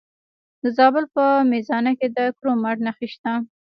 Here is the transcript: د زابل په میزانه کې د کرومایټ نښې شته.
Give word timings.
د 0.63 0.63
زابل 0.77 1.05
په 1.15 1.25
میزانه 1.51 1.91
کې 1.99 2.07
د 2.17 2.19
کرومایټ 2.37 2.77
نښې 2.85 3.07
شته. 3.13 3.31